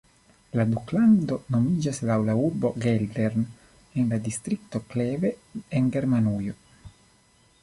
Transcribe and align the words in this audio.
La 0.59 0.63
duklando 0.69 1.37
nomiĝas 1.55 1.99
laŭ 2.11 2.15
la 2.31 2.35
urbo 2.47 2.71
Geldern 2.85 3.45
en 4.03 4.11
la 4.15 4.21
distrikto 4.31 4.83
Kleve 4.95 5.35
en 5.81 5.93
Germanujo. 5.99 6.61